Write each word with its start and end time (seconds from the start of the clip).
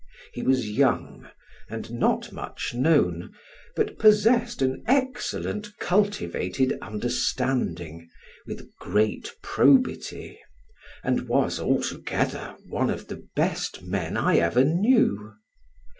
He 0.33 0.41
was 0.41 0.67
young, 0.67 1.29
and 1.69 1.91
not 1.91 2.31
much 2.31 2.73
known, 2.73 3.35
but 3.75 3.99
possessed 3.99 4.63
an 4.63 4.81
excellent 4.87 5.77
cultivated 5.77 6.75
understanding, 6.81 8.09
with 8.47 8.75
great 8.79 9.35
probity, 9.43 10.39
and 11.03 11.27
was, 11.27 11.59
altogether, 11.59 12.55
one 12.67 12.89
of 12.89 13.09
the 13.09 13.27
best 13.35 13.83
men 13.83 14.17
I 14.17 14.37
ever 14.37 14.65
knew. 14.65 15.35